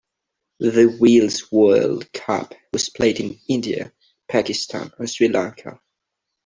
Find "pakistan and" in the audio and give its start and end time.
4.27-5.07